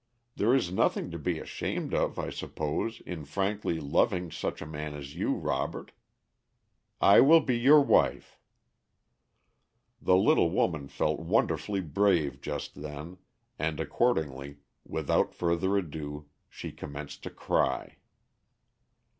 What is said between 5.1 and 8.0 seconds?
you, Robert. I will be your